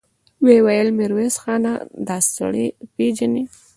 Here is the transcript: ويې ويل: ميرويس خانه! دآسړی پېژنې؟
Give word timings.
ويې 0.43 0.59
ويل: 0.65 0.87
ميرويس 0.97 1.35
خانه! 1.43 1.71
دآسړی 2.07 2.65
پېژنې؟ 2.95 3.43